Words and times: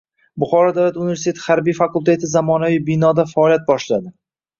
Buxoro 0.43 0.69
davlat 0.77 0.95
universiteti 1.01 1.43
harbiy 1.43 1.77
fakulteti 1.79 2.29
zamonaviy 2.31 2.81
binoda 2.89 3.27
faoliyat 3.35 3.69
boshladi 3.69 4.11